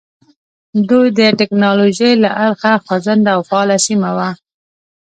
دوی 0.89 1.07
د 1.19 1.21
ټکنالوژۍ 1.39 2.13
له 2.23 2.29
اړخه 2.45 2.73
خوځنده 2.85 3.29
او 3.35 3.41
فعاله 3.49 3.77
سیمه 3.87 4.09
وه. 4.17 4.29